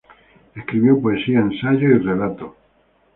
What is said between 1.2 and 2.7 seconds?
ensayos y relatos.